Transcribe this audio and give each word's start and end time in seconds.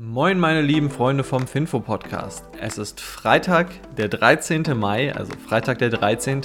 Moin 0.00 0.38
meine 0.38 0.62
lieben 0.62 0.90
Freunde 0.90 1.24
vom 1.24 1.48
Finfo 1.48 1.80
Podcast. 1.80 2.44
Es 2.60 2.78
ist 2.78 3.00
Freitag, 3.00 3.66
der 3.96 4.06
13. 4.06 4.62
Mai, 4.78 5.12
also 5.12 5.32
Freitag 5.48 5.80
der 5.80 5.90
13. 5.90 6.40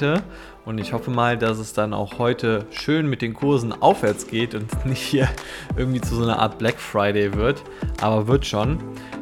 Und 0.66 0.80
ich 0.80 0.92
hoffe 0.92 1.12
mal, 1.12 1.38
dass 1.38 1.60
es 1.60 1.72
dann 1.72 1.94
auch 1.94 2.18
heute 2.18 2.66
schön 2.72 3.08
mit 3.08 3.22
den 3.22 3.36
Kursen 3.36 3.72
aufwärts 3.72 4.26
geht 4.26 4.56
und 4.56 4.86
nicht 4.88 5.04
hier 5.04 5.30
irgendwie 5.78 6.02
zu 6.02 6.16
so 6.16 6.24
einer 6.24 6.40
Art 6.40 6.58
Black 6.58 6.80
Friday 6.80 7.36
wird. 7.36 7.62
Aber 8.02 8.26
wird 8.26 8.48
schon. 8.48 8.80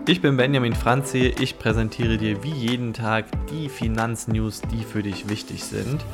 Ich 0.08 0.22
bin 0.22 0.38
Benjamin 0.38 0.76
Franzi. 0.76 1.36
Ich 1.42 1.60
präsentiere 1.60 2.18
dir 2.18 2.42
wie 2.42 2.54
jeden 2.54 2.94
Tag 2.94 3.26
die 3.50 3.68
Finanznews, 3.68 4.62
die 4.62 4.86
für 4.86 5.04
dich 5.04 5.28
wichtig 5.28 5.66
sind. 5.66 6.06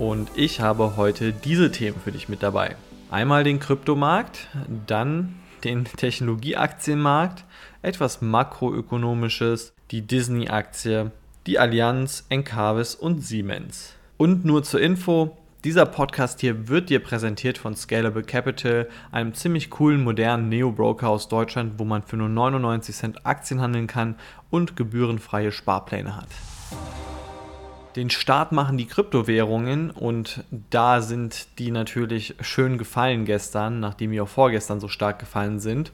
Und 0.00 0.28
ich 0.34 0.60
habe 0.60 0.96
heute 0.96 1.32
diese 1.32 1.70
Themen 1.70 2.00
für 2.02 2.10
dich 2.10 2.28
mit 2.28 2.42
dabei. 2.42 2.74
Einmal 3.12 3.44
den 3.44 3.60
Kryptomarkt, 3.60 4.48
dann 4.88 5.36
den 5.64 5.84
Technologieaktienmarkt, 5.84 7.44
etwas 7.82 8.20
makroökonomisches, 8.20 9.72
die 9.90 10.02
Disney-Aktie, 10.02 11.10
die 11.46 11.58
Allianz, 11.58 12.26
Encarvis 12.28 12.94
und 12.94 13.24
Siemens. 13.24 13.94
Und 14.16 14.44
nur 14.44 14.62
zur 14.62 14.80
Info, 14.80 15.36
dieser 15.64 15.84
Podcast 15.84 16.40
hier 16.40 16.68
wird 16.68 16.88
dir 16.88 17.02
präsentiert 17.02 17.58
von 17.58 17.76
Scalable 17.76 18.22
Capital, 18.22 18.88
einem 19.12 19.34
ziemlich 19.34 19.68
coolen 19.68 20.02
modernen 20.02 20.48
Neo-Broker 20.48 21.08
aus 21.08 21.28
Deutschland, 21.28 21.74
wo 21.78 21.84
man 21.84 22.02
für 22.02 22.16
nur 22.16 22.28
99 22.30 22.96
Cent 22.96 23.26
Aktien 23.26 23.60
handeln 23.60 23.86
kann 23.86 24.14
und 24.50 24.76
gebührenfreie 24.76 25.52
Sparpläne 25.52 26.16
hat. 26.16 26.28
Den 27.96 28.08
Start 28.08 28.52
machen 28.52 28.78
die 28.78 28.86
Kryptowährungen 28.86 29.90
und 29.90 30.44
da 30.70 31.00
sind 31.00 31.58
die 31.58 31.72
natürlich 31.72 32.36
schön 32.40 32.78
gefallen 32.78 33.24
gestern, 33.24 33.80
nachdem 33.80 34.12
die 34.12 34.20
auch 34.20 34.28
vorgestern 34.28 34.78
so 34.78 34.86
stark 34.86 35.18
gefallen 35.18 35.58
sind. 35.58 35.90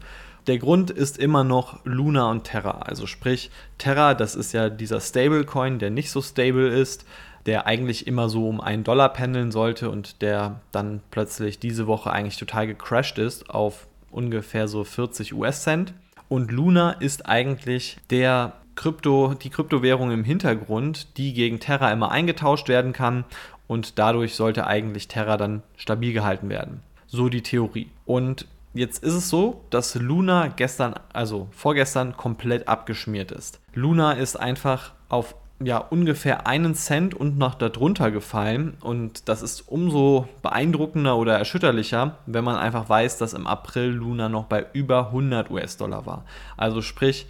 Der 0.47 0.59
Grund 0.59 0.91
ist 0.91 1.19
immer 1.19 1.43
noch 1.43 1.81
Luna 1.85 2.31
und 2.31 2.45
Terra. 2.45 2.83
Also 2.83 3.07
sprich, 3.07 3.51
Terra, 3.79 4.15
das 4.15 4.35
ist 4.35 4.53
ja 4.53 4.69
dieser 4.69 5.01
Stablecoin, 5.01 5.79
der 5.79 5.91
nicht 5.91 6.11
so 6.11 6.21
stable 6.21 6.69
ist, 6.69 7.07
der 7.47 7.67
eigentlich 7.67 8.07
immer 8.07 8.29
so 8.29 8.47
um 8.47 8.61
einen 8.61 8.85
Dollar 8.85 9.13
pendeln 9.13 9.51
sollte 9.51 9.91
und 9.91 10.21
der 10.21 10.61
dann 10.73 11.01
plötzlich 11.11 11.59
diese 11.59 11.87
Woche 11.87 12.11
eigentlich 12.11 12.37
total 12.37 12.67
gecrashed 12.67 13.19
ist 13.19 13.49
auf 13.49 13.89
ungefähr 14.11 14.69
so 14.69 14.85
40 14.85 15.33
US-Cent. 15.33 15.95
Und 16.29 16.53
Luna 16.53 16.93
ist 16.93 17.27
eigentlich 17.27 17.99
der 18.11 18.53
Krypto, 18.77 19.35
die 19.35 19.51
Kryptowährung 19.51 20.11
im 20.13 20.25
Hintergrund, 20.25 21.17
die 21.17 21.33
gegen 21.33 21.59
Terra 21.59 21.91
immer 21.91 22.11
eingetauscht 22.11 22.69
werden 22.69 22.93
kann 22.93 23.25
und 23.67 23.99
dadurch 23.99 24.35
sollte 24.35 24.67
eigentlich 24.67 25.09
Terra 25.09 25.37
dann 25.37 25.63
stabil 25.77 26.13
gehalten 26.13 26.49
werden. 26.49 26.83
So 27.07 27.29
die 27.29 27.43
Theorie. 27.43 27.91
Und 28.05 28.47
jetzt 28.75 29.03
ist 29.03 29.15
es 29.15 29.29
so, 29.29 29.63
dass 29.71 29.95
Luna 29.95 30.49
gestern, 30.49 30.95
also 31.13 31.49
vorgestern, 31.51 32.17
komplett 32.17 32.69
abgeschmiert 32.69 33.33
ist. 33.33 33.61
Luna 33.75 34.13
ist 34.13 34.37
einfach 34.37 34.93
auf 35.09 35.35
ja, 35.63 35.79
ungefähr 35.79 36.47
einen 36.47 36.75
Cent 36.75 37.15
und 37.15 37.39
noch 37.39 37.55
darunter 37.55 38.11
gefallen. 38.11 38.77
Und 38.81 39.29
das 39.29 39.43
ist 39.43 39.63
umso 39.69 40.29
beeindruckender 40.43 41.17
oder 41.17 41.39
erschütterlicher, 41.39 42.19
wenn 42.27 42.45
man 42.45 42.57
einfach 42.57 42.89
weiß, 42.89 43.19
dass 43.19 43.33
im 43.33 43.47
April 43.47 43.89
Luna 43.89 44.29
noch 44.29 44.45
bei 44.45 44.67
über 44.75 45.09
100 45.09 45.51
US-Dollar 45.51 46.05
war. 46.05 46.25
Also 46.57 46.83
sprich, 46.83 47.27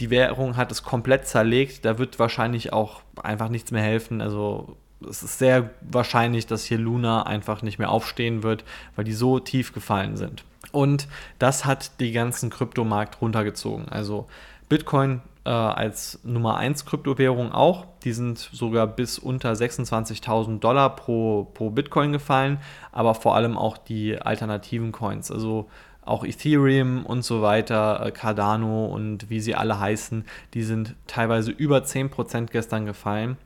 die 0.00 0.10
Währung 0.10 0.56
hat 0.56 0.70
es 0.70 0.82
komplett 0.82 1.26
zerlegt. 1.26 1.84
Da 1.84 1.98
wird 1.98 2.18
wahrscheinlich 2.18 2.72
auch 2.72 3.02
einfach 3.22 3.48
nichts 3.48 3.70
mehr 3.70 3.82
helfen. 3.82 4.20
Also 4.20 4.76
es 5.08 5.22
ist 5.22 5.38
sehr 5.38 5.70
wahrscheinlich, 5.80 6.46
dass 6.46 6.64
hier 6.64 6.78
Luna 6.78 7.24
einfach 7.24 7.62
nicht 7.62 7.78
mehr 7.78 7.90
aufstehen 7.90 8.42
wird, 8.42 8.64
weil 8.96 9.04
die 9.04 9.12
so 9.12 9.38
tief 9.38 9.72
gefallen 9.72 10.16
sind. 10.16 10.44
Und 10.72 11.08
das 11.38 11.64
hat 11.64 12.00
die 12.00 12.12
ganzen 12.12 12.50
Kryptomarkt 12.50 13.20
runtergezogen. 13.20 13.88
Also 13.88 14.26
Bitcoin 14.68 15.22
äh, 15.44 15.50
als 15.50 16.20
Nummer 16.24 16.58
1 16.58 16.84
Kryptowährung 16.84 17.52
auch. 17.52 17.86
Die 18.04 18.12
sind 18.12 18.38
sogar 18.38 18.86
bis 18.86 19.18
unter 19.18 19.52
26.000 19.52 20.60
Dollar 20.60 20.94
pro, 20.94 21.44
pro 21.54 21.70
Bitcoin 21.70 22.12
gefallen, 22.12 22.58
aber 22.92 23.14
vor 23.14 23.34
allem 23.34 23.56
auch 23.56 23.78
die 23.78 24.20
alternativen 24.20 24.92
Coins. 24.92 25.30
Also 25.30 25.68
auch 26.08 26.24
Ethereum 26.24 27.04
und 27.04 27.22
so 27.22 27.42
weiter, 27.42 28.04
äh, 28.04 28.10
Cardano 28.10 28.86
und 28.86 29.30
wie 29.30 29.40
sie 29.40 29.54
alle 29.54 29.78
heißen, 29.78 30.24
die 30.54 30.62
sind 30.62 30.94
teilweise 31.06 31.50
über 31.50 31.84
10% 31.84 32.50
gestern 32.50 32.86
gefallen. 32.86 33.36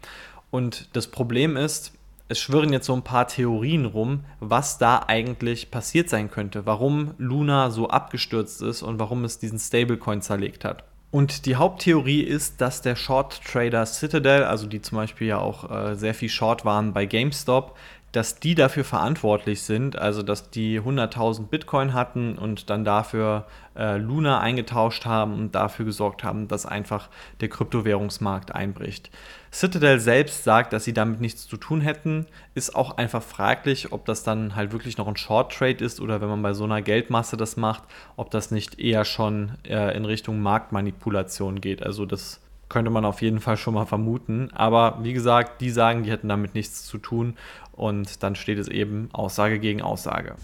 Und 0.50 0.88
das 0.94 1.08
Problem 1.08 1.56
ist, 1.56 1.92
es 2.28 2.38
schwirren 2.40 2.72
jetzt 2.72 2.86
so 2.86 2.94
ein 2.94 3.02
paar 3.02 3.28
Theorien 3.28 3.84
rum, 3.84 4.24
was 4.40 4.78
da 4.78 5.04
eigentlich 5.06 5.70
passiert 5.70 6.08
sein 6.08 6.30
könnte, 6.30 6.64
warum 6.64 7.14
Luna 7.18 7.70
so 7.70 7.88
abgestürzt 7.88 8.62
ist 8.62 8.82
und 8.82 8.98
warum 8.98 9.24
es 9.24 9.38
diesen 9.38 9.58
Stablecoin 9.58 10.22
zerlegt 10.22 10.64
hat. 10.64 10.84
Und 11.10 11.44
die 11.44 11.56
Haupttheorie 11.56 12.22
ist, 12.22 12.62
dass 12.62 12.80
der 12.80 12.96
Short 12.96 13.42
Trader 13.44 13.84
Citadel, 13.84 14.44
also 14.44 14.66
die 14.66 14.80
zum 14.80 14.96
Beispiel 14.96 15.26
ja 15.26 15.38
auch 15.38 15.70
äh, 15.70 15.94
sehr 15.94 16.14
viel 16.14 16.30
Short 16.30 16.64
waren 16.64 16.94
bei 16.94 17.04
GameStop, 17.04 17.76
dass 18.12 18.38
die 18.38 18.54
dafür 18.54 18.84
verantwortlich 18.84 19.62
sind, 19.62 19.96
also 19.96 20.22
dass 20.22 20.50
die 20.50 20.78
100.000 20.78 21.46
Bitcoin 21.46 21.94
hatten 21.94 22.36
und 22.36 22.68
dann 22.68 22.84
dafür 22.84 23.46
äh, 23.74 23.96
Luna 23.96 24.38
eingetauscht 24.38 25.06
haben 25.06 25.32
und 25.32 25.54
dafür 25.54 25.86
gesorgt 25.86 26.22
haben, 26.22 26.46
dass 26.46 26.66
einfach 26.66 27.08
der 27.40 27.48
Kryptowährungsmarkt 27.48 28.54
einbricht. 28.54 29.10
Citadel 29.50 29.98
selbst 29.98 30.44
sagt, 30.44 30.74
dass 30.74 30.84
sie 30.84 30.92
damit 30.92 31.22
nichts 31.22 31.48
zu 31.48 31.56
tun 31.56 31.80
hätten, 31.80 32.26
ist 32.54 32.76
auch 32.76 32.98
einfach 32.98 33.22
fraglich, 33.22 33.92
ob 33.92 34.04
das 34.04 34.22
dann 34.22 34.56
halt 34.56 34.72
wirklich 34.72 34.98
noch 34.98 35.08
ein 35.08 35.16
Short 35.16 35.52
Trade 35.52 35.82
ist 35.82 35.98
oder 35.98 36.20
wenn 36.20 36.28
man 36.28 36.42
bei 36.42 36.52
so 36.52 36.64
einer 36.64 36.82
Geldmasse 36.82 37.38
das 37.38 37.56
macht, 37.56 37.84
ob 38.16 38.30
das 38.30 38.50
nicht 38.50 38.78
eher 38.78 39.06
schon 39.06 39.52
äh, 39.64 39.96
in 39.96 40.04
Richtung 40.04 40.40
Marktmanipulation 40.40 41.62
geht. 41.62 41.82
Also 41.82 42.04
das 42.04 42.41
könnte 42.72 42.90
man 42.90 43.04
auf 43.04 43.20
jeden 43.22 43.38
Fall 43.38 43.56
schon 43.56 43.74
mal 43.74 43.84
vermuten. 43.84 44.50
Aber 44.54 44.98
wie 45.02 45.12
gesagt, 45.12 45.60
die 45.60 45.70
sagen, 45.70 46.02
die 46.02 46.10
hätten 46.10 46.28
damit 46.28 46.54
nichts 46.54 46.86
zu 46.86 46.98
tun 46.98 47.36
und 47.72 48.22
dann 48.22 48.34
steht 48.34 48.58
es 48.58 48.68
eben 48.68 49.10
Aussage 49.12 49.58
gegen 49.58 49.82
Aussage. 49.82 50.34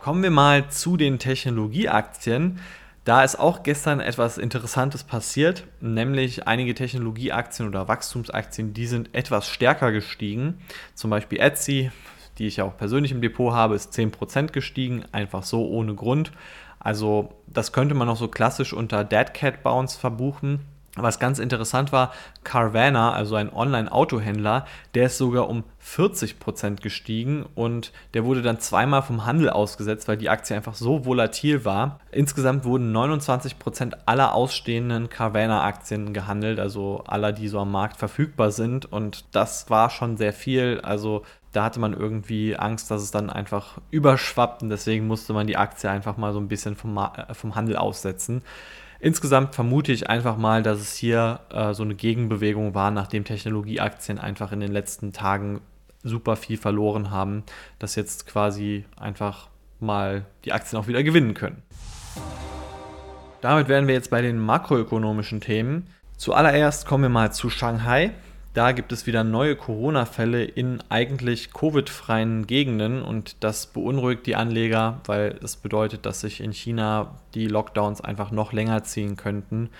Kommen 0.00 0.22
wir 0.22 0.30
mal 0.30 0.68
zu 0.68 0.96
den 0.96 1.18
Technologieaktien. 1.18 2.60
Da 3.04 3.24
ist 3.24 3.38
auch 3.38 3.62
gestern 3.62 3.98
etwas 3.98 4.38
Interessantes 4.38 5.04
passiert, 5.04 5.64
nämlich 5.80 6.46
einige 6.46 6.74
Technologieaktien 6.74 7.68
oder 7.68 7.88
Wachstumsaktien, 7.88 8.72
die 8.72 8.86
sind 8.86 9.14
etwas 9.14 9.48
stärker 9.48 9.90
gestiegen. 9.90 10.58
Zum 10.94 11.10
Beispiel 11.10 11.40
Etsy, 11.40 11.90
die 12.38 12.46
ich 12.46 12.58
ja 12.58 12.64
auch 12.64 12.76
persönlich 12.76 13.10
im 13.10 13.20
Depot 13.20 13.52
habe, 13.52 13.74
ist 13.74 13.92
10% 13.92 14.52
gestiegen, 14.52 15.04
einfach 15.12 15.42
so 15.42 15.66
ohne 15.66 15.94
Grund. 15.94 16.30
Also 16.80 17.28
das 17.46 17.72
könnte 17.72 17.94
man 17.94 18.08
noch 18.08 18.16
so 18.16 18.26
klassisch 18.26 18.72
unter 18.72 19.04
Dead 19.04 19.32
Cat 19.34 19.62
Bounce 19.62 19.96
verbuchen. 19.96 20.66
Was 20.96 21.20
ganz 21.20 21.38
interessant 21.38 21.92
war, 21.92 22.12
Carvana, 22.42 23.12
also 23.12 23.36
ein 23.36 23.52
Online-Autohändler, 23.52 24.66
der 24.94 25.06
ist 25.06 25.18
sogar 25.18 25.48
um 25.48 25.62
40% 25.84 26.82
gestiegen 26.82 27.46
und 27.54 27.92
der 28.12 28.24
wurde 28.24 28.42
dann 28.42 28.58
zweimal 28.58 29.02
vom 29.02 29.24
Handel 29.24 29.50
ausgesetzt, 29.50 30.08
weil 30.08 30.16
die 30.16 30.28
Aktie 30.28 30.56
einfach 30.56 30.74
so 30.74 31.04
volatil 31.06 31.64
war. 31.64 32.00
Insgesamt 32.10 32.64
wurden 32.64 32.94
29% 32.94 33.98
aller 34.04 34.34
ausstehenden 34.34 35.08
Carvana-Aktien 35.08 36.12
gehandelt, 36.12 36.58
also 36.58 37.04
aller, 37.06 37.30
die 37.32 37.46
so 37.46 37.60
am 37.60 37.70
Markt 37.70 37.96
verfügbar 37.96 38.50
sind 38.50 38.90
und 38.90 39.24
das 39.30 39.70
war 39.70 39.90
schon 39.90 40.16
sehr 40.16 40.32
viel. 40.32 40.80
Also 40.82 41.22
da 41.52 41.64
hatte 41.64 41.78
man 41.78 41.92
irgendwie 41.92 42.56
Angst, 42.56 42.90
dass 42.90 43.02
es 43.02 43.12
dann 43.12 43.30
einfach 43.30 43.78
überschwappt 43.92 44.62
und 44.62 44.70
deswegen 44.70 45.06
musste 45.06 45.34
man 45.34 45.46
die 45.46 45.56
Aktie 45.56 45.88
einfach 45.88 46.16
mal 46.16 46.32
so 46.32 46.40
ein 46.40 46.48
bisschen 46.48 46.74
vom, 46.74 46.96
äh, 46.96 47.32
vom 47.32 47.54
Handel 47.54 47.76
aussetzen. 47.76 48.42
Insgesamt 49.00 49.54
vermute 49.54 49.92
ich 49.92 50.10
einfach 50.10 50.36
mal, 50.36 50.62
dass 50.62 50.78
es 50.78 50.94
hier 50.94 51.40
äh, 51.50 51.72
so 51.72 51.82
eine 51.82 51.94
Gegenbewegung 51.94 52.74
war, 52.74 52.90
nachdem 52.90 53.24
Technologieaktien 53.24 54.18
einfach 54.18 54.52
in 54.52 54.60
den 54.60 54.70
letzten 54.70 55.12
Tagen 55.12 55.62
super 56.02 56.36
viel 56.36 56.58
verloren 56.58 57.10
haben, 57.10 57.42
dass 57.78 57.94
jetzt 57.94 58.26
quasi 58.26 58.84
einfach 58.98 59.48
mal 59.80 60.26
die 60.44 60.52
Aktien 60.52 60.78
auch 60.80 60.86
wieder 60.86 61.02
gewinnen 61.02 61.32
können. 61.32 61.62
Damit 63.40 63.68
wären 63.68 63.86
wir 63.86 63.94
jetzt 63.94 64.10
bei 64.10 64.20
den 64.20 64.38
makroökonomischen 64.38 65.40
Themen. 65.40 65.86
Zuallererst 66.18 66.86
kommen 66.86 67.04
wir 67.04 67.08
mal 67.08 67.32
zu 67.32 67.48
Shanghai. 67.48 68.12
Da 68.52 68.72
gibt 68.72 68.90
es 68.90 69.06
wieder 69.06 69.22
neue 69.22 69.54
Corona-Fälle 69.54 70.42
in 70.42 70.82
eigentlich 70.88 71.52
Covid-freien 71.52 72.48
Gegenden 72.48 73.00
und 73.00 73.36
das 73.44 73.68
beunruhigt 73.68 74.26
die 74.26 74.34
Anleger, 74.34 75.00
weil 75.06 75.38
es 75.40 75.56
bedeutet, 75.56 76.04
dass 76.04 76.22
sich 76.22 76.40
in 76.40 76.52
China 76.52 77.20
die 77.34 77.46
Lockdowns 77.46 78.00
einfach 78.00 78.32
noch 78.32 78.52
länger 78.52 78.82
ziehen 78.82 79.16
könnten. 79.16 79.70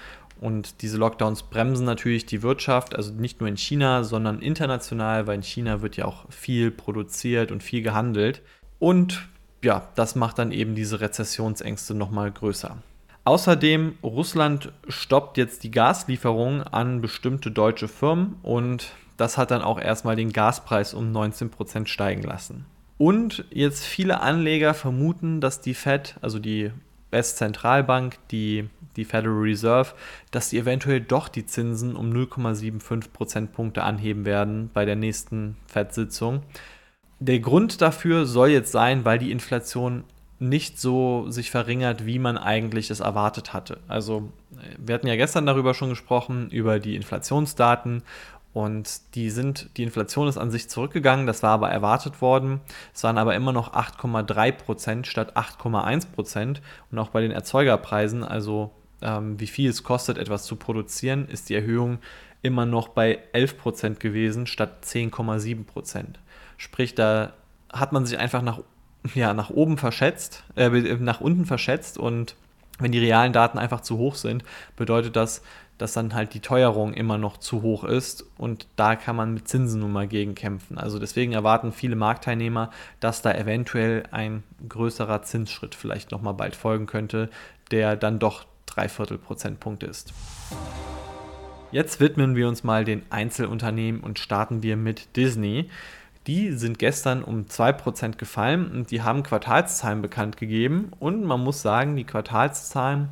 Und 0.40 0.82
diese 0.82 0.98
Lockdowns 0.98 1.42
bremsen 1.42 1.84
natürlich 1.84 2.26
die 2.26 2.42
Wirtschaft, 2.42 2.94
also 2.94 3.12
nicht 3.12 3.40
nur 3.40 3.48
in 3.48 3.56
China, 3.56 4.04
sondern 4.04 4.40
international, 4.40 5.26
weil 5.26 5.34
in 5.34 5.42
China 5.42 5.82
wird 5.82 5.96
ja 5.96 6.04
auch 6.04 6.30
viel 6.30 6.70
produziert 6.70 7.50
und 7.50 7.64
viel 7.64 7.82
gehandelt. 7.82 8.40
Und 8.78 9.28
ja, 9.64 9.88
das 9.96 10.14
macht 10.14 10.38
dann 10.38 10.52
eben 10.52 10.76
diese 10.76 11.00
Rezessionsängste 11.00 11.94
nochmal 11.94 12.30
größer. 12.30 12.76
Außerdem, 13.24 13.98
Russland 14.02 14.72
stoppt 14.88 15.36
jetzt 15.36 15.62
die 15.62 15.70
Gaslieferungen 15.70 16.62
an 16.62 17.00
bestimmte 17.00 17.50
deutsche 17.50 17.88
Firmen 17.88 18.36
und 18.42 18.92
das 19.16 19.36
hat 19.36 19.50
dann 19.50 19.62
auch 19.62 19.78
erstmal 19.78 20.16
den 20.16 20.32
Gaspreis 20.32 20.94
um 20.94 21.12
19% 21.12 21.86
steigen 21.86 22.22
lassen. 22.22 22.64
Und 22.96 23.44
jetzt 23.50 23.84
viele 23.84 24.20
Anleger 24.20 24.74
vermuten, 24.74 25.40
dass 25.40 25.60
die 25.60 25.74
Fed, 25.74 26.16
also 26.22 26.38
die 26.38 26.70
US-Zentralbank, 27.12 28.16
die, 28.30 28.68
die 28.96 29.04
Federal 29.04 29.38
Reserve, 29.38 29.94
dass 30.30 30.50
sie 30.50 30.58
eventuell 30.58 31.00
doch 31.00 31.28
die 31.28 31.46
Zinsen 31.46 31.96
um 31.96 32.12
0,75 32.12 33.10
Prozentpunkte 33.12 33.82
anheben 33.82 34.24
werden 34.24 34.70
bei 34.72 34.84
der 34.84 34.96
nächsten 34.96 35.56
Fed-Sitzung. 35.66 36.42
Der 37.18 37.40
Grund 37.40 37.82
dafür 37.82 38.26
soll 38.26 38.48
jetzt 38.48 38.72
sein, 38.72 39.04
weil 39.04 39.18
die 39.18 39.30
Inflation 39.30 40.04
nicht 40.40 40.80
so 40.80 41.30
sich 41.30 41.50
verringert, 41.50 42.06
wie 42.06 42.18
man 42.18 42.38
eigentlich 42.38 42.90
es 42.90 43.00
erwartet 43.00 43.52
hatte. 43.52 43.78
Also 43.88 44.30
wir 44.78 44.94
hatten 44.94 45.06
ja 45.06 45.16
gestern 45.16 45.46
darüber 45.46 45.74
schon 45.74 45.90
gesprochen, 45.90 46.50
über 46.50 46.80
die 46.80 46.96
Inflationsdaten 46.96 48.02
und 48.52 49.14
die 49.14 49.30
sind, 49.30 49.70
die 49.76 49.84
Inflation 49.84 50.26
ist 50.26 50.38
an 50.38 50.50
sich 50.50 50.68
zurückgegangen, 50.68 51.26
das 51.26 51.42
war 51.42 51.50
aber 51.50 51.70
erwartet 51.70 52.20
worden. 52.20 52.60
Es 52.92 53.04
waren 53.04 53.18
aber 53.18 53.34
immer 53.36 53.52
noch 53.52 53.74
8,3 53.74 54.52
Prozent 54.52 55.06
statt 55.06 55.36
8,1 55.36 56.10
Prozent. 56.10 56.62
Und 56.90 56.98
auch 56.98 57.10
bei 57.10 57.20
den 57.20 57.30
Erzeugerpreisen, 57.30 58.24
also 58.24 58.72
ähm, 59.02 59.38
wie 59.38 59.46
viel 59.46 59.70
es 59.70 59.84
kostet, 59.84 60.18
etwas 60.18 60.44
zu 60.44 60.56
produzieren, 60.56 61.28
ist 61.28 61.48
die 61.48 61.54
Erhöhung 61.54 61.98
immer 62.42 62.66
noch 62.66 62.88
bei 62.88 63.20
11 63.32 63.58
Prozent 63.58 64.00
gewesen 64.00 64.46
statt 64.46 64.84
10,7 64.84 65.64
Prozent. 65.64 66.18
Sprich, 66.56 66.94
da 66.96 67.34
hat 67.72 67.92
man 67.92 68.04
sich 68.04 68.18
einfach 68.18 68.42
nach, 68.42 68.60
ja, 69.14 69.34
nach 69.34 69.50
oben 69.50 69.78
verschätzt, 69.78 70.44
äh, 70.56 70.68
nach 70.68 71.20
unten 71.20 71.46
verschätzt 71.46 71.98
und 71.98 72.36
wenn 72.78 72.92
die 72.92 72.98
realen 72.98 73.32
Daten 73.32 73.58
einfach 73.58 73.82
zu 73.82 73.98
hoch 73.98 74.14
sind, 74.14 74.42
bedeutet 74.76 75.16
das, 75.16 75.42
dass 75.80 75.94
dann 75.94 76.14
halt 76.14 76.34
die 76.34 76.40
Teuerung 76.40 76.92
immer 76.92 77.16
noch 77.16 77.38
zu 77.38 77.62
hoch 77.62 77.84
ist 77.84 78.24
und 78.36 78.66
da 78.76 78.96
kann 78.96 79.16
man 79.16 79.32
mit 79.32 79.48
Zinsen 79.48 79.80
nun 79.80 79.92
mal 79.92 80.06
gegen 80.06 80.34
kämpfen. 80.34 80.76
Also 80.76 80.98
deswegen 80.98 81.32
erwarten 81.32 81.72
viele 81.72 81.96
Marktteilnehmer, 81.96 82.70
dass 83.00 83.22
da 83.22 83.32
eventuell 83.32 84.02
ein 84.10 84.42
größerer 84.68 85.22
Zinsschritt 85.22 85.74
vielleicht 85.74 86.10
nochmal 86.10 86.34
bald 86.34 86.54
folgen 86.54 86.86
könnte, 86.86 87.30
der 87.70 87.96
dann 87.96 88.18
doch 88.18 88.44
dreiviertel 88.66 89.16
Prozentpunkte 89.16 89.86
ist. 89.86 90.12
Jetzt 91.72 92.00
widmen 92.00 92.34
wir 92.34 92.48
uns 92.48 92.64
mal 92.64 92.84
den 92.84 93.02
Einzelunternehmen 93.10 94.00
und 94.00 94.18
starten 94.18 94.62
wir 94.62 94.76
mit 94.76 95.16
Disney. 95.16 95.70
Die 96.26 96.52
sind 96.52 96.78
gestern 96.78 97.24
um 97.24 97.46
2% 97.46 98.16
gefallen 98.16 98.70
und 98.70 98.90
die 98.90 99.02
haben 99.02 99.22
Quartalszahlen 99.22 100.02
bekannt 100.02 100.36
gegeben 100.36 100.92
und 100.98 101.24
man 101.24 101.40
muss 101.40 101.62
sagen, 101.62 101.96
die 101.96 102.04
Quartalszahlen 102.04 103.08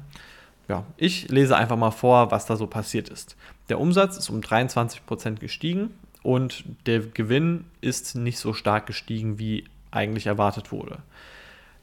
ja, 0.69 0.85
ich 0.99 1.29
lese 1.29 1.57
einfach 1.57 1.77
mal 1.77 1.91
vor, 1.91 2.31
was 2.31 2.47
da 2.47 2.57
so 2.57 2.67
passiert 2.67 3.09
ist. 3.09 3.37
Der 3.71 3.81
Umsatz 3.81 4.17
ist 4.19 4.29
um 4.29 4.41
23% 4.41 5.37
gestiegen 5.39 5.95
und 6.23 6.65
der 6.87 7.01
Gewinn 7.01 7.65
ist 7.81 8.15
nicht 8.15 8.39
so 8.39 8.53
stark 8.53 8.87
gestiegen, 8.87 9.39
wie 9.39 9.65
eigentlich 9.91 10.27
erwartet 10.27 10.71
wurde. 10.71 10.99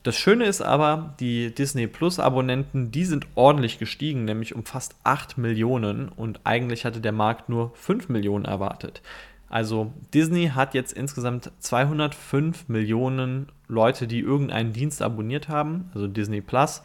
Das 0.04 0.16
Schöne 0.16 0.46
ist 0.46 0.62
aber, 0.62 1.16
die 1.20 1.50
Disney 1.50 1.88
Plus 1.88 2.20
Abonnenten, 2.20 2.92
die 2.92 3.06
sind 3.06 3.26
ordentlich 3.34 3.80
gestiegen, 3.80 4.26
nämlich 4.26 4.54
um 4.54 4.64
fast 4.64 4.96
8 5.04 5.40
Millionen 5.40 6.10
und 6.10 6.42
eigentlich 6.44 6.86
hatte 6.86 7.02
der 7.02 7.12
Markt 7.12 7.50
nur 7.50 7.72
5 7.74 8.10
Millionen 8.10 8.46
erwartet. 8.46 9.02
Also 9.50 9.94
Disney 10.14 10.50
hat 10.50 10.74
jetzt 10.74 10.94
insgesamt 10.94 11.52
205 11.60 12.68
Millionen 12.68 13.48
Leute, 13.68 14.08
die 14.08 14.20
irgendeinen 14.20 14.74
Dienst 14.74 15.02
abonniert 15.02 15.50
haben, 15.50 15.90
also 15.94 16.08
Disney 16.08 16.42
Plus. 16.42 16.82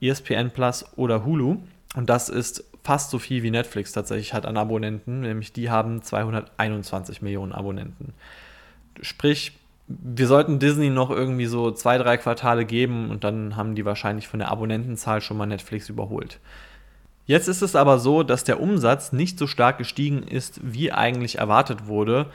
ESPN 0.00 0.50
Plus 0.50 0.84
oder 0.96 1.24
Hulu. 1.24 1.58
Und 1.94 2.10
das 2.10 2.28
ist 2.28 2.64
fast 2.84 3.10
so 3.10 3.18
viel 3.18 3.42
wie 3.42 3.50
Netflix 3.50 3.92
tatsächlich 3.92 4.32
hat 4.34 4.46
an 4.46 4.56
Abonnenten, 4.56 5.20
nämlich 5.20 5.52
die 5.52 5.70
haben 5.70 6.02
221 6.02 7.22
Millionen 7.22 7.52
Abonnenten. 7.52 8.12
Sprich, 9.00 9.58
wir 9.88 10.26
sollten 10.26 10.58
Disney 10.58 10.90
noch 10.90 11.10
irgendwie 11.10 11.46
so 11.46 11.70
zwei, 11.70 11.98
drei 11.98 12.16
Quartale 12.16 12.64
geben 12.64 13.10
und 13.10 13.24
dann 13.24 13.56
haben 13.56 13.74
die 13.74 13.84
wahrscheinlich 13.84 14.28
von 14.28 14.38
der 14.38 14.50
Abonnentenzahl 14.50 15.20
schon 15.20 15.36
mal 15.36 15.46
Netflix 15.46 15.88
überholt. 15.88 16.38
Jetzt 17.26 17.48
ist 17.48 17.62
es 17.62 17.74
aber 17.74 17.98
so, 17.98 18.22
dass 18.22 18.44
der 18.44 18.60
Umsatz 18.60 19.12
nicht 19.12 19.38
so 19.38 19.46
stark 19.46 19.78
gestiegen 19.78 20.22
ist, 20.22 20.60
wie 20.62 20.92
eigentlich 20.92 21.38
erwartet 21.38 21.86
wurde. 21.86 22.26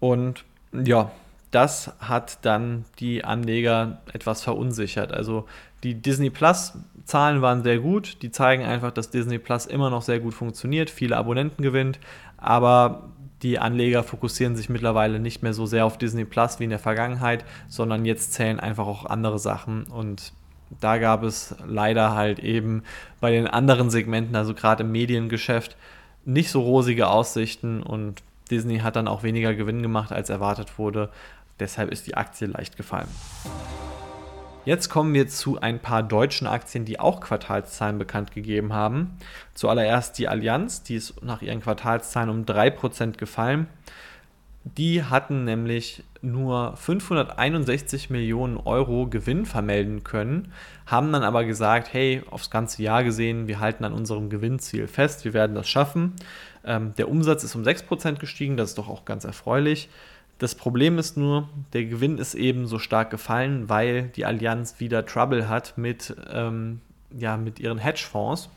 Und 0.00 0.44
ja, 0.72 1.10
das 1.50 1.92
hat 2.00 2.38
dann 2.42 2.84
die 2.98 3.24
Anleger 3.24 3.98
etwas 4.12 4.42
verunsichert. 4.42 5.12
Also 5.12 5.46
die 5.82 5.94
Disney 5.94 6.30
Plus 6.30 6.74
Zahlen 7.04 7.42
waren 7.42 7.62
sehr 7.62 7.78
gut, 7.78 8.22
die 8.22 8.30
zeigen 8.30 8.64
einfach, 8.64 8.90
dass 8.90 9.10
Disney 9.10 9.38
Plus 9.38 9.66
immer 9.66 9.90
noch 9.90 10.02
sehr 10.02 10.20
gut 10.20 10.34
funktioniert, 10.34 10.88
viele 10.88 11.16
Abonnenten 11.16 11.62
gewinnt, 11.62 11.98
aber 12.38 13.10
die 13.42 13.58
Anleger 13.58 14.02
fokussieren 14.02 14.56
sich 14.56 14.70
mittlerweile 14.70 15.20
nicht 15.20 15.42
mehr 15.42 15.52
so 15.52 15.66
sehr 15.66 15.84
auf 15.84 15.98
Disney 15.98 16.24
Plus 16.24 16.60
wie 16.60 16.64
in 16.64 16.70
der 16.70 16.78
Vergangenheit, 16.78 17.44
sondern 17.68 18.06
jetzt 18.06 18.32
zählen 18.32 18.58
einfach 18.58 18.86
auch 18.86 19.04
andere 19.04 19.38
Sachen 19.38 19.84
und 19.84 20.32
da 20.80 20.98
gab 20.98 21.22
es 21.22 21.54
leider 21.66 22.14
halt 22.14 22.38
eben 22.38 22.82
bei 23.20 23.30
den 23.30 23.46
anderen 23.46 23.90
Segmenten, 23.90 24.36
also 24.36 24.54
gerade 24.54 24.82
im 24.82 24.92
Mediengeschäft, 24.92 25.76
nicht 26.24 26.50
so 26.50 26.60
rosige 26.62 27.08
Aussichten 27.08 27.82
und 27.82 28.22
Disney 28.50 28.78
hat 28.78 28.96
dann 28.96 29.08
auch 29.08 29.22
weniger 29.22 29.54
Gewinn 29.54 29.82
gemacht, 29.82 30.12
als 30.12 30.30
erwartet 30.30 30.78
wurde. 30.78 31.10
Deshalb 31.60 31.90
ist 31.90 32.06
die 32.06 32.16
Aktie 32.16 32.46
leicht 32.46 32.76
gefallen. 32.76 33.08
Jetzt 34.64 34.88
kommen 34.88 35.12
wir 35.12 35.28
zu 35.28 35.60
ein 35.60 35.78
paar 35.78 36.02
deutschen 36.02 36.46
Aktien, 36.46 36.86
die 36.86 36.98
auch 36.98 37.20
Quartalszahlen 37.20 37.98
bekannt 37.98 38.32
gegeben 38.32 38.72
haben. 38.72 39.18
Zuallererst 39.52 40.16
die 40.18 40.26
Allianz, 40.26 40.82
die 40.82 40.96
ist 40.96 41.22
nach 41.22 41.42
ihren 41.42 41.60
Quartalszahlen 41.60 42.30
um 42.30 42.44
3% 42.44 43.18
gefallen. 43.18 43.66
Die 44.64 45.04
hatten 45.04 45.44
nämlich 45.44 46.02
nur 46.22 46.74
561 46.76 48.08
Millionen 48.08 48.56
Euro 48.56 49.06
Gewinn 49.06 49.44
vermelden 49.44 50.04
können, 50.04 50.52
haben 50.86 51.12
dann 51.12 51.22
aber 51.22 51.44
gesagt, 51.44 51.92
hey, 51.92 52.22
aufs 52.30 52.50
ganze 52.50 52.82
Jahr 52.82 53.04
gesehen, 53.04 53.46
wir 53.46 53.60
halten 53.60 53.84
an 53.84 53.92
unserem 53.92 54.30
Gewinnziel 54.30 54.88
fest, 54.88 55.26
wir 55.26 55.34
werden 55.34 55.54
das 55.54 55.68
schaffen. 55.68 56.14
Ähm, 56.64 56.94
der 56.96 57.10
Umsatz 57.10 57.44
ist 57.44 57.54
um 57.54 57.62
6% 57.62 58.14
gestiegen, 58.18 58.56
das 58.56 58.70
ist 58.70 58.78
doch 58.78 58.88
auch 58.88 59.04
ganz 59.04 59.24
erfreulich. 59.24 59.90
Das 60.38 60.54
Problem 60.54 60.98
ist 60.98 61.16
nur, 61.18 61.48
der 61.74 61.84
Gewinn 61.84 62.16
ist 62.16 62.34
eben 62.34 62.66
so 62.66 62.78
stark 62.78 63.10
gefallen, 63.10 63.68
weil 63.68 64.04
die 64.16 64.24
Allianz 64.24 64.80
wieder 64.80 65.04
Trouble 65.04 65.48
hat 65.48 65.76
mit, 65.76 66.16
ähm, 66.32 66.80
ja, 67.16 67.36
mit 67.36 67.60
ihren 67.60 67.78
Hedgefonds. 67.78 68.48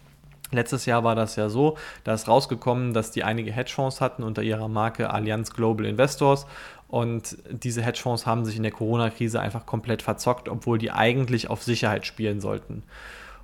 Letztes 0.52 0.86
Jahr 0.86 1.04
war 1.04 1.16
das 1.16 1.36
ja 1.36 1.50
so, 1.50 1.78
da 2.04 2.14
ist 2.14 2.28
rausgekommen, 2.28 2.94
dass 2.94 3.12
die 3.12 3.24
einige 3.24 3.52
Hedgefonds 3.52 4.02
hatten 4.02 4.24
unter 4.24 4.44
ihrer 4.44 4.68
Marke 4.68 5.10
Allianz 5.10 5.54
Global 5.54 5.86
Investors. 5.86 6.46
Und 6.88 7.38
diese 7.50 7.82
Hedgefonds 7.82 8.26
haben 8.26 8.46
sich 8.46 8.56
in 8.56 8.64
der 8.64 8.72
Corona-Krise 8.72 9.42
einfach 9.42 9.66
komplett 9.66 10.02
verzockt, 10.02 10.48
obwohl 10.48 10.78
die 10.78 10.92
eigentlich 10.92 11.50
auf 11.50 11.64
Sicherheit 11.64 12.06
spielen 12.06 12.40
sollten. 12.40 12.84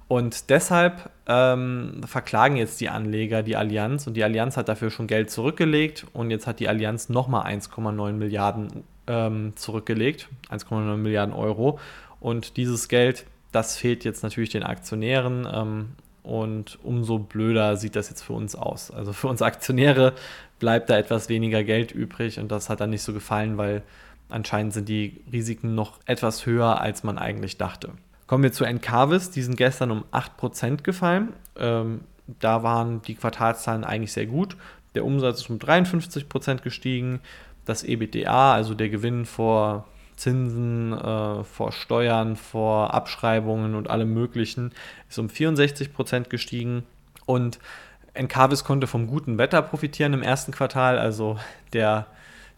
Und 0.07 0.49
deshalb 0.49 1.09
ähm, 1.27 2.01
verklagen 2.05 2.55
jetzt 2.55 2.79
die 2.81 2.89
Anleger 2.89 3.41
die 3.43 3.55
Allianz. 3.55 4.07
Und 4.07 4.15
die 4.15 4.23
Allianz 4.23 4.57
hat 4.57 4.69
dafür 4.69 4.91
schon 4.91 5.07
Geld 5.07 5.31
zurückgelegt. 5.31 6.05
Und 6.13 6.29
jetzt 6.29 6.47
hat 6.47 6.59
die 6.59 6.69
Allianz 6.69 7.09
nochmal 7.09 7.51
1,9 7.51 8.13
Milliarden 8.13 8.83
ähm, 9.07 9.53
zurückgelegt, 9.55 10.29
1,9 10.49 10.97
Milliarden 10.97 11.33
Euro. 11.33 11.79
Und 12.19 12.57
dieses 12.57 12.87
Geld, 12.87 13.25
das 13.51 13.77
fehlt 13.77 14.05
jetzt 14.05 14.23
natürlich 14.23 14.49
den 14.49 14.63
Aktionären. 14.63 15.47
Ähm, 15.51 15.89
und 16.23 16.79
umso 16.83 17.19
blöder 17.19 17.75
sieht 17.77 17.95
das 17.95 18.09
jetzt 18.09 18.23
für 18.23 18.33
uns 18.33 18.55
aus. 18.55 18.89
Also 18.89 19.13
für 19.13 19.27
uns 19.27 19.41
Aktionäre 19.41 20.13
bleibt 20.59 20.89
da 20.89 20.97
etwas 20.97 21.29
weniger 21.29 21.63
Geld 21.63 21.91
übrig 21.91 22.39
und 22.39 22.51
das 22.51 22.69
hat 22.69 22.79
dann 22.79 22.89
nicht 22.89 23.03
so 23.03 23.13
gefallen, 23.13 23.57
weil 23.57 23.83
anscheinend 24.29 24.73
sind 24.73 24.89
die 24.89 25.21
Risiken 25.31 25.75
noch 25.75 25.99
etwas 26.05 26.45
höher, 26.45 26.81
als 26.81 27.03
man 27.03 27.17
eigentlich 27.17 27.57
dachte. 27.57 27.91
Kommen 28.25 28.43
wir 28.43 28.53
zu 28.53 28.63
Encarvis, 28.63 29.31
die 29.31 29.41
sind 29.41 29.57
gestern 29.57 29.91
um 29.91 30.05
8% 30.11 30.81
gefallen. 30.81 31.33
Ähm, 31.57 32.01
da 32.39 32.63
waren 32.63 33.01
die 33.01 33.15
Quartalszahlen 33.15 33.83
eigentlich 33.83 34.13
sehr 34.13 34.25
gut. 34.25 34.55
Der 34.95 35.05
Umsatz 35.05 35.41
ist 35.41 35.49
um 35.49 35.57
53% 35.57 36.61
gestiegen. 36.61 37.19
Das 37.65 37.83
EBITDA, 37.83 38.53
also 38.53 38.73
der 38.73 38.89
Gewinn 38.89 39.25
vor 39.25 39.87
Zinsen, 40.15 40.93
äh, 40.93 41.43
vor 41.43 41.71
Steuern, 41.71 42.35
vor 42.35 42.93
Abschreibungen 42.93 43.75
und 43.75 43.89
allem 43.89 44.13
Möglichen, 44.13 44.71
ist 45.09 45.19
um 45.19 45.27
64% 45.27 46.29
gestiegen. 46.29 46.83
Und 47.25 47.59
Encarvis 48.13 48.63
konnte 48.63 48.87
vom 48.87 49.07
guten 49.07 49.37
Wetter 49.37 49.61
profitieren 49.61 50.13
im 50.13 50.23
ersten 50.23 50.51
Quartal. 50.51 50.97
Also 50.99 51.37
der, 51.73 52.07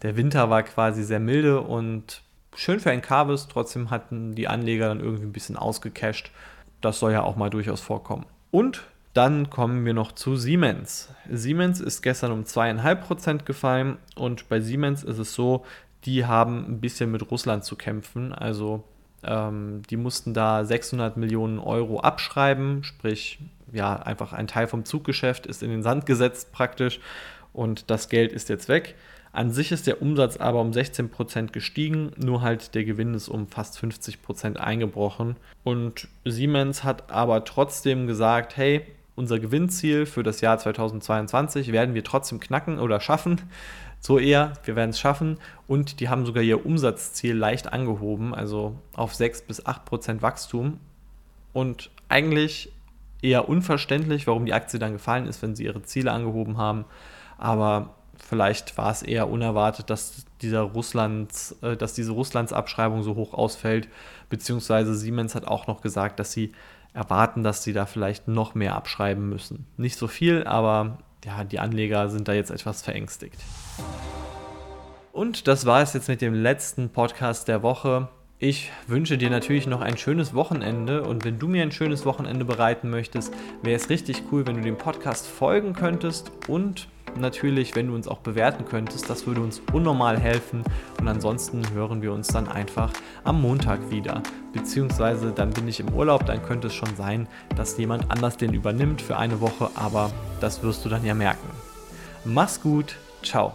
der 0.01 0.17
Winter 0.17 0.50
war 0.50 0.63
quasi 0.63 1.03
sehr 1.03 1.19
milde 1.19 1.62
und 1.62 2.21
schön 2.55 2.79
für 2.79 2.91
Encarvis, 2.91 3.47
trotzdem 3.47 3.89
hatten 3.89 4.35
die 4.35 4.47
Anleger 4.47 4.88
dann 4.88 5.00
irgendwie 5.00 5.25
ein 5.25 5.33
bisschen 5.33 5.57
ausgecasht. 5.57 6.31
Das 6.81 7.00
soll 7.00 7.13
ja 7.13 7.24
auch 7.24 7.35
mal 7.35 7.50
durchaus 7.50 7.81
vorkommen. 7.81 8.25
Und 8.51 8.83
dann 9.13 9.50
kommen 9.50 9.85
wir 9.85 9.93
noch 9.93 10.12
zu 10.12 10.35
Siemens. 10.35 11.09
Siemens 11.31 11.79
ist 11.79 12.01
gestern 12.01 12.33
um 12.33 12.43
2,5% 12.43 13.45
gefallen 13.45 13.97
und 14.15 14.50
bei 14.50 14.59
Siemens 14.59 15.03
ist 15.03 15.19
es 15.19 15.33
so, 15.33 15.65
die 16.05 16.25
haben 16.25 16.65
ein 16.67 16.81
bisschen 16.81 17.12
mit 17.12 17.29
Russland 17.31 17.63
zu 17.63 17.75
kämpfen. 17.75 18.33
Also 18.33 18.83
ähm, 19.24 19.81
die 19.89 19.97
mussten 19.97 20.33
da 20.33 20.63
600 20.63 21.17
Millionen 21.17 21.59
Euro 21.59 22.00
abschreiben, 22.00 22.83
sprich 22.83 23.39
ja 23.71 23.95
einfach 23.95 24.33
ein 24.33 24.47
Teil 24.47 24.67
vom 24.67 24.85
Zuggeschäft 24.85 25.45
ist 25.45 25.63
in 25.63 25.69
den 25.69 25.83
Sand 25.83 26.05
gesetzt 26.05 26.51
praktisch 26.51 27.00
und 27.51 27.89
das 27.89 28.09
Geld 28.09 28.31
ist 28.31 28.50
jetzt 28.50 28.69
weg. 28.69 28.95
An 29.31 29.51
sich 29.51 29.74
ist 29.74 29.85
der 29.85 30.01
Umsatz 30.01 30.38
aber 30.38 30.62
um 30.62 30.71
16% 30.71 31.51
gestiegen, 31.51 32.12
nur 32.15 32.41
halt 32.41 32.74
der 32.74 32.85
Gewinn 32.85 33.13
ist 33.13 33.27
um 33.27 33.47
fast 33.47 33.77
50% 33.77 34.55
eingebrochen. 34.55 35.35
Und 35.65 36.07
Siemens 36.24 36.85
hat 36.85 37.12
aber 37.12 37.43
trotzdem 37.43 38.07
gesagt, 38.07 38.55
hey, 38.55 38.85
unser 39.15 39.39
Gewinnziel 39.39 40.05
für 40.05 40.24
das 40.24 40.39
Jahr 40.39 40.57
2022 40.57 41.74
werden 41.74 41.95
wir 41.95 42.03
trotzdem 42.05 42.39
knacken 42.39 42.79
oder 42.79 43.01
schaffen. 43.01 43.41
So 44.05 44.19
eher, 44.19 44.53
wir 44.65 44.75
werden 44.75 44.91
es 44.91 45.00
schaffen. 45.00 45.39
Und 45.65 46.00
die 46.00 46.09
haben 46.09 46.27
sogar 46.27 46.43
ihr 46.43 46.63
Umsatzziel 46.63 47.35
leicht 47.35 47.74
angehoben, 47.74 48.35
also 48.35 48.75
auf 48.93 49.15
6 49.15 49.41
bis 49.41 49.65
8 49.65 49.83
Prozent 49.83 50.21
Wachstum. 50.21 50.79
Und 51.53 51.89
eigentlich 52.07 52.71
eher 53.24 53.50
unverständlich, 53.50 54.27
warum 54.27 54.45
die 54.45 54.53
Aktie 54.53 54.77
dann 54.77 54.93
gefallen 54.93 55.25
ist, 55.25 55.41
wenn 55.41 55.55
sie 55.55 55.63
ihre 55.63 55.81
Ziele 55.81 56.12
angehoben 56.12 56.59
haben. 56.59 56.85
Aber 57.39 57.95
vielleicht 58.15 58.77
war 58.77 58.91
es 58.91 59.01
eher 59.01 59.27
unerwartet, 59.27 59.89
dass, 59.89 60.27
dieser 60.39 60.62
Russlands, 60.62 61.55
äh, 61.63 61.75
dass 61.75 61.95
diese 61.95 62.12
Russlands-Abschreibung 62.12 63.01
so 63.01 63.15
hoch 63.15 63.33
ausfällt. 63.33 63.89
Beziehungsweise 64.29 64.93
Siemens 64.93 65.33
hat 65.33 65.47
auch 65.47 65.65
noch 65.65 65.81
gesagt, 65.81 66.19
dass 66.19 66.31
sie 66.31 66.51
erwarten, 66.93 67.41
dass 67.41 67.63
sie 67.63 67.74
da 67.74 67.88
vielleicht 67.88 68.27
noch 68.27 68.53
mehr 68.53 68.75
abschreiben 68.75 69.27
müssen. 69.29 69.65
Nicht 69.77 69.97
so 69.97 70.07
viel, 70.07 70.43
aber 70.43 71.00
ja, 71.25 71.44
die 71.44 71.60
Anleger 71.60 72.10
sind 72.10 72.27
da 72.27 72.34
jetzt 72.34 72.51
etwas 72.51 72.82
verängstigt. 72.82 73.39
Und 75.12 75.48
das 75.48 75.65
war 75.65 75.82
es 75.82 75.94
jetzt 75.94 76.08
mit 76.08 76.22
dem 76.22 76.34
letzten 76.34 76.89
Podcast 76.89 77.48
der 77.48 77.63
Woche. 77.63 78.10
Ich 78.38 78.72
wünsche 78.86 79.17
dir 79.17 79.29
natürlich 79.29 79.65
noch 79.65 79.82
ein 79.82 79.98
schönes 79.98 80.34
Wochenende 80.34 81.03
und 81.03 81.24
wenn 81.24 81.39
du 81.39 81.48
mir 81.48 81.63
ein 81.63 81.72
schönes 81.72 82.05
Wochenende 82.05 82.44
bereiten 82.44 82.89
möchtest, 82.89 83.34
wäre 83.63 83.77
es 83.77 83.89
richtig 83.89 84.24
cool, 84.32 84.46
wenn 84.46 84.58
du 84.58 84.62
dem 84.62 84.77
Podcast 84.77 85.25
folgen 85.25 85.74
könntest 85.74 86.32
und 86.48 86.89
natürlich, 87.17 87.75
wenn 87.75 87.88
du 87.88 87.95
uns 87.95 88.07
auch 88.07 88.19
bewerten 88.19 88.65
könntest. 88.65 89.10
Das 89.10 89.27
würde 89.27 89.41
uns 89.41 89.62
unnormal 89.74 90.19
helfen. 90.19 90.63
Und 91.00 91.07
ansonsten 91.07 91.63
hören 91.74 92.01
wir 92.01 92.13
uns 92.13 92.27
dann 92.27 92.48
einfach 92.48 92.91
am 93.24 93.41
Montag 93.41 93.91
wieder. 93.91 94.22
Beziehungsweise 94.53 95.31
dann 95.31 95.51
bin 95.51 95.67
ich 95.67 95.79
im 95.79 95.93
Urlaub, 95.93 96.25
dann 96.25 96.43
könnte 96.43 96.67
es 96.67 96.74
schon 96.74 96.95
sein, 96.95 97.27
dass 97.55 97.77
jemand 97.77 98.10
anders 98.12 98.38
den 98.38 98.53
übernimmt 98.53 99.01
für 99.01 99.17
eine 99.17 99.41
Woche, 99.41 99.69
aber 99.75 100.12
das 100.39 100.63
wirst 100.63 100.86
du 100.86 100.89
dann 100.89 101.03
ja 101.03 101.13
merken. 101.13 101.50
Mach's 102.24 102.62
gut, 102.62 102.95
ciao. 103.22 103.53